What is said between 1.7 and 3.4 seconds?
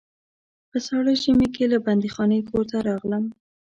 له بندیخانې کور ته راغلم.